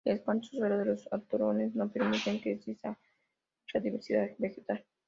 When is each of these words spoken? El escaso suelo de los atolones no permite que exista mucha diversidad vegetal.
El 0.03 0.15
escaso 0.17 0.39
suelo 0.41 0.79
de 0.79 0.85
los 0.85 1.07
atolones 1.13 1.75
no 1.75 1.91
permite 1.91 2.41
que 2.41 2.53
exista 2.53 2.97
mucha 3.61 3.79
diversidad 3.79 4.29
vegetal. 4.39 4.83